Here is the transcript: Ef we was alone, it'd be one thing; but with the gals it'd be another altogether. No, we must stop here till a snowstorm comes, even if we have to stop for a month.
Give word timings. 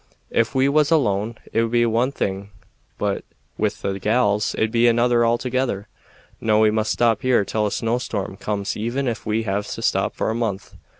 Ef 0.31 0.55
we 0.55 0.67
was 0.67 0.89
alone, 0.89 1.37
it'd 1.53 1.69
be 1.69 1.85
one 1.85 2.11
thing; 2.11 2.49
but 2.97 3.23
with 3.59 3.83
the 3.83 3.99
gals 3.99 4.55
it'd 4.55 4.71
be 4.71 4.87
another 4.87 5.23
altogether. 5.23 5.87
No, 6.41 6.57
we 6.59 6.71
must 6.71 6.91
stop 6.91 7.21
here 7.21 7.45
till 7.45 7.67
a 7.67 7.71
snowstorm 7.71 8.35
comes, 8.37 8.75
even 8.75 9.07
if 9.07 9.27
we 9.27 9.43
have 9.43 9.67
to 9.67 9.83
stop 9.83 10.15
for 10.15 10.31
a 10.31 10.33
month. 10.33 10.73